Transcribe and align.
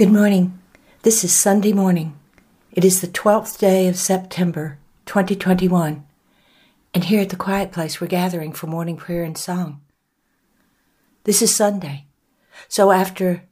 Good 0.00 0.12
morning. 0.12 0.58
This 1.02 1.24
is 1.24 1.38
Sunday 1.38 1.74
morning. 1.74 2.18
It 2.72 2.86
is 2.86 3.02
the 3.02 3.06
12th 3.06 3.58
day 3.58 3.86
of 3.86 3.98
September 3.98 4.78
2021. 5.04 6.06
And 6.94 7.04
here 7.04 7.20
at 7.20 7.28
the 7.28 7.36
Quiet 7.36 7.70
Place, 7.70 8.00
we're 8.00 8.06
gathering 8.06 8.54
for 8.54 8.66
morning 8.66 8.96
prayer 8.96 9.24
and 9.24 9.36
song. 9.36 9.82
This 11.24 11.42
is 11.42 11.54
Sunday. 11.54 12.06
So 12.66 12.92
after 12.92 13.42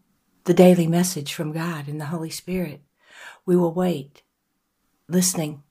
the 0.45 0.55
daily 0.55 0.87
message 0.87 1.35
from 1.35 1.53
God 1.53 1.87
and 1.87 2.01
the 2.01 2.07
Holy 2.07 2.31
Spirit, 2.31 2.81
we 3.45 3.55
will 3.55 3.75
wait, 3.75 4.23
listening 5.07 5.63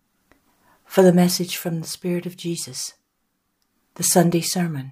for 0.86 1.02
the 1.02 1.12
message 1.12 1.58
from 1.58 1.82
the 1.82 1.88
Spirit 1.88 2.28
of 2.28 2.38
Jesus, 2.38 2.94
the 3.96 4.04
Sunday 4.04 4.42
sermon. 4.42 4.92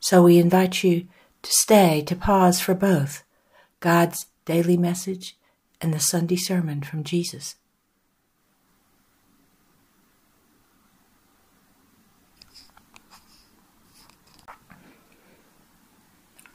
So 0.00 0.22
we 0.22 0.38
invite 0.38 0.82
you 0.82 1.08
to 1.42 1.50
stay, 1.52 2.00
to 2.06 2.16
pause 2.16 2.58
for 2.58 2.72
both 2.72 3.22
God's 3.80 4.28
daily 4.44 4.76
message, 4.76 5.36
and 5.80 5.92
the 5.92 6.00
Sunday 6.00 6.36
sermon 6.36 6.82
from 6.82 7.04
Jesus. 7.04 7.56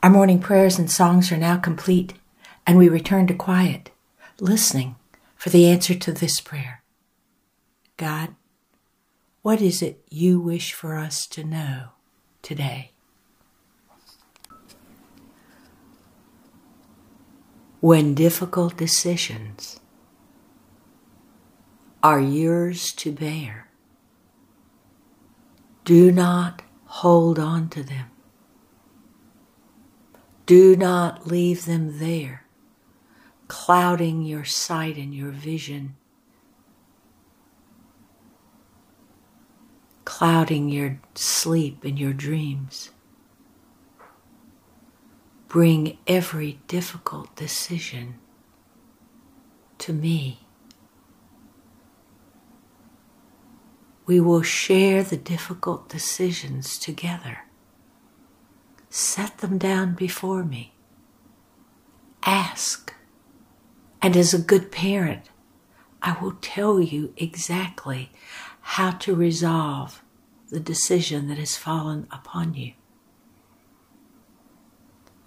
Our 0.02 0.10
morning 0.10 0.40
prayers 0.40 0.78
and 0.78 0.90
songs 0.90 1.30
are 1.30 1.36
now 1.36 1.58
complete, 1.58 2.14
and 2.66 2.78
we 2.78 2.88
return 2.88 3.26
to 3.26 3.34
quiet, 3.34 3.90
listening 4.38 4.96
for 5.36 5.50
the 5.50 5.66
answer 5.66 5.94
to 5.94 6.12
this 6.12 6.40
prayer 6.40 6.82
God, 7.96 8.34
what 9.42 9.60
is 9.60 9.82
it 9.82 10.02
you 10.08 10.40
wish 10.40 10.72
for 10.72 10.96
us 10.96 11.26
to 11.28 11.44
know 11.44 11.88
today? 12.42 12.92
When 17.80 18.14
difficult 18.14 18.76
decisions 18.76 19.80
are 22.02 22.20
yours 22.20 22.92
to 22.92 23.10
bear. 23.10 23.68
Do 25.84 26.12
not 26.12 26.62
hold 26.84 27.38
on 27.38 27.68
to 27.70 27.82
them. 27.82 28.10
Do 30.44 30.76
not 30.76 31.26
leave 31.26 31.64
them 31.64 31.98
there, 31.98 32.44
clouding 33.48 34.22
your 34.22 34.44
sight 34.44 34.96
and 34.96 35.14
your 35.14 35.30
vision, 35.30 35.96
clouding 40.04 40.68
your 40.68 41.00
sleep 41.14 41.84
and 41.84 41.98
your 41.98 42.12
dreams 42.12 42.90
bring 45.50 45.98
every 46.06 46.60
difficult 46.68 47.34
decision 47.34 48.14
to 49.78 49.92
me. 49.92 50.46
We 54.06 54.20
will 54.20 54.42
share 54.42 55.02
the 55.02 55.16
difficult 55.16 55.88
decisions 55.88 56.78
together. 56.78 57.38
Set 58.90 59.38
them 59.38 59.58
down 59.58 59.94
before 59.94 60.44
me. 60.44 60.72
Ask. 62.22 62.94
And 64.00 64.16
as 64.16 64.32
a 64.32 64.38
good 64.38 64.70
parent, 64.70 65.30
I 66.00 66.16
will 66.22 66.36
tell 66.40 66.80
you 66.80 67.12
exactly 67.16 68.12
how 68.60 68.92
to 68.92 69.16
resolve 69.16 70.04
the 70.48 70.60
decision 70.60 71.26
that 71.26 71.38
has 71.38 71.56
fallen 71.56 72.06
upon 72.12 72.54
you. 72.54 72.74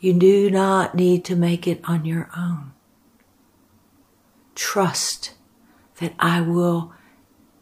You 0.04 0.12
do 0.12 0.50
not 0.50 0.96
need 0.96 1.24
to 1.24 1.36
make 1.38 1.66
it 1.66 1.80
on 1.86 2.04
your 2.04 2.30
own. 2.36 2.74
Trust 4.54 5.32
that 6.02 6.14
I 6.20 6.42
will 6.42 6.92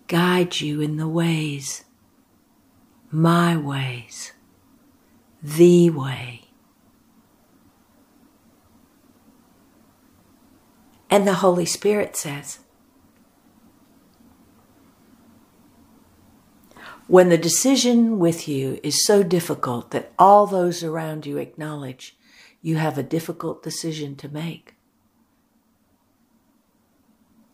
guide 0.07 0.59
you 0.59 0.81
in 0.81 0.97
the 0.97 1.07
ways, 1.07 1.85
my 3.11 3.55
ways, 3.55 4.31
the 5.43 5.91
way. 5.91 6.45
And 11.11 11.27
the 11.27 11.35
Holy 11.35 11.67
Spirit 11.67 12.15
says, 12.15 12.57
when 17.05 17.29
the 17.29 17.37
decision 17.37 18.17
with 18.17 18.47
you 18.47 18.79
is 18.81 19.05
so 19.05 19.21
difficult 19.21 19.91
that 19.91 20.11
all 20.17 20.47
those 20.47 20.81
around 20.83 21.27
you 21.27 21.37
acknowledge 21.37 22.17
you 22.61 22.75
have 22.75 22.97
a 22.97 23.03
difficult 23.03 23.63
decision 23.63 24.15
to 24.17 24.29
make, 24.29 24.75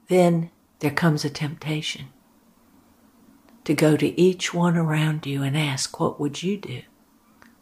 then 0.08 0.52
there 0.80 0.92
comes 0.92 1.26
a 1.26 1.30
temptation 1.30 2.08
to 3.64 3.74
go 3.74 3.98
to 3.98 4.20
each 4.20 4.54
one 4.54 4.78
around 4.78 5.26
you 5.26 5.44
and 5.44 5.58
ask, 5.58 6.00
What 6.00 6.20
would 6.20 6.42
you 6.42 6.58
do? 6.58 6.84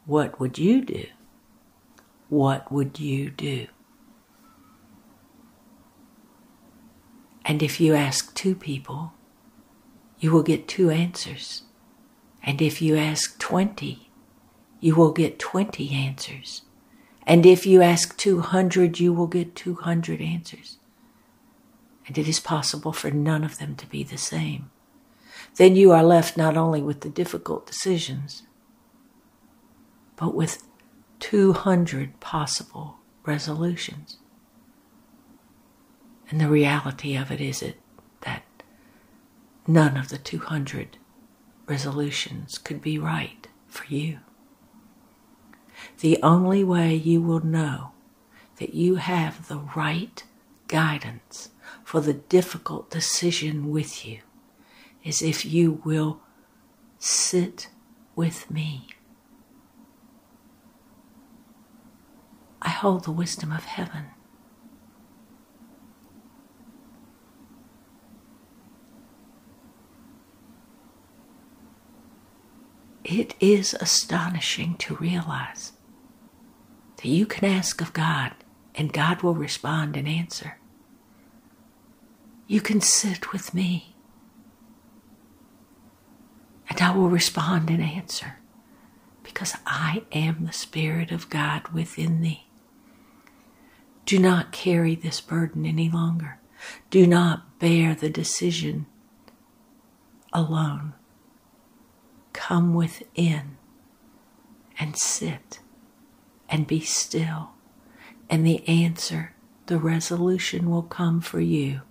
What 0.05 0.39
would 0.39 0.59
you 0.59 0.81
do? 0.81 1.05
What 2.29 2.71
would 2.71 2.99
you 2.99 3.31
do? 3.31 3.67
And 7.43 7.61
if 7.61 7.79
you 7.79 7.93
ask 7.93 8.33
two 8.33 8.55
people, 8.55 9.13
you 10.19 10.31
will 10.31 10.43
get 10.43 10.67
two 10.67 10.89
answers. 10.89 11.63
And 12.43 12.61
if 12.61 12.81
you 12.81 12.95
ask 12.95 13.39
20, 13.39 14.11
you 14.79 14.95
will 14.95 15.11
get 15.11 15.39
20 15.39 15.91
answers. 15.91 16.61
And 17.25 17.45
if 17.45 17.65
you 17.65 17.81
ask 17.81 18.15
200, 18.17 18.99
you 18.99 19.11
will 19.11 19.27
get 19.27 19.55
200 19.55 20.21
answers. 20.21 20.77
And 22.07 22.17
it 22.17 22.27
is 22.27 22.39
possible 22.39 22.93
for 22.93 23.09
none 23.09 23.43
of 23.43 23.57
them 23.57 23.75
to 23.77 23.87
be 23.87 24.03
the 24.03 24.17
same. 24.17 24.69
Then 25.55 25.75
you 25.75 25.91
are 25.91 26.03
left 26.03 26.37
not 26.37 26.55
only 26.55 26.81
with 26.81 27.01
the 27.01 27.09
difficult 27.09 27.65
decisions, 27.65 28.43
but 30.15 30.35
with 30.35 30.63
200 31.19 32.19
possible 32.19 32.97
resolutions. 33.25 34.17
And 36.29 36.39
the 36.39 36.49
reality 36.49 37.15
of 37.15 37.31
it 37.31 37.41
is 37.41 37.61
it 37.61 37.77
that 38.21 38.43
none 39.67 39.97
of 39.97 40.09
the 40.09 40.17
200 40.17 40.97
resolutions 41.65 42.57
could 42.59 42.81
be 42.81 42.99
right 42.99 43.47
for 43.67 43.85
you 43.85 44.19
the 45.99 46.19
only 46.23 46.63
way 46.63 46.93
you 46.93 47.21
will 47.21 47.43
know 47.43 47.91
that 48.57 48.73
you 48.73 48.95
have 48.95 49.47
the 49.47 49.59
right 49.75 50.23
guidance 50.67 51.49
for 51.83 52.01
the 52.01 52.13
difficult 52.13 52.89
decision 52.89 53.69
with 53.69 54.05
you 54.05 54.19
is 55.03 55.21
if 55.21 55.45
you 55.45 55.81
will 55.83 56.19
sit 56.99 57.69
with 58.15 58.49
me. 58.49 58.87
I 62.61 62.69
hold 62.69 63.03
the 63.03 63.11
wisdom 63.11 63.51
of 63.51 63.65
heaven. 63.65 64.05
It 73.03 73.35
is 73.39 73.75
astonishing 73.75 74.77
to 74.77 74.95
realize 74.95 75.73
you 77.05 77.25
can 77.25 77.45
ask 77.45 77.81
of 77.81 77.93
God 77.93 78.33
and 78.73 78.93
God 78.93 79.21
will 79.21 79.33
respond 79.33 79.95
and 79.95 80.07
answer. 80.07 80.57
You 82.47 82.61
can 82.61 82.81
sit 82.81 83.31
with 83.31 83.53
me 83.53 83.95
and 86.69 86.79
I 86.81 86.95
will 86.95 87.09
respond 87.09 87.69
and 87.69 87.81
answer 87.81 88.37
because 89.23 89.55
I 89.65 90.03
am 90.11 90.45
the 90.45 90.53
Spirit 90.53 91.11
of 91.11 91.29
God 91.29 91.69
within 91.69 92.21
thee. 92.21 92.45
Do 94.05 94.19
not 94.19 94.51
carry 94.51 94.93
this 94.93 95.19
burden 95.19 95.65
any 95.65 95.89
longer. 95.89 96.39
Do 96.89 97.07
not 97.07 97.59
bear 97.59 97.95
the 97.95 98.09
decision 98.09 98.85
alone. 100.31 100.93
Come 102.33 102.73
within 102.73 103.57
and 104.77 104.95
sit 104.95 105.59
and 106.49 106.67
be 106.67 106.79
still, 106.79 107.51
and 108.29 108.45
the 108.45 108.67
answer, 108.67 109.33
the 109.67 109.77
resolution 109.77 110.69
will 110.69 110.83
come 110.83 111.21
for 111.21 111.39
you, 111.39 111.81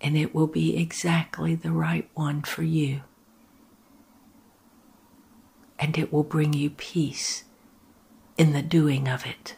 and 0.00 0.16
it 0.16 0.34
will 0.34 0.46
be 0.46 0.76
exactly 0.76 1.54
the 1.54 1.72
right 1.72 2.08
one 2.14 2.42
for 2.42 2.62
you. 2.62 3.02
And 5.78 5.96
it 5.98 6.12
will 6.12 6.24
bring 6.24 6.52
you 6.52 6.70
peace 6.70 7.44
in 8.36 8.52
the 8.52 8.62
doing 8.62 9.08
of 9.08 9.26
it. 9.26 9.56